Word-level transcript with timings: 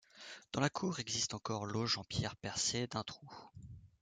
Dans 0.51 0.61
la 0.61 0.71
cour 0.71 0.99
existe 0.99 1.35
encore 1.35 1.67
l’auge 1.67 1.99
en 1.99 2.03
pierre 2.03 2.35
percée 2.35 2.87
d’un 2.87 3.03
trou. 3.03 3.31